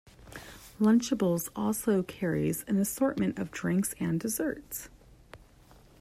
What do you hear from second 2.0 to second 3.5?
carries an assortment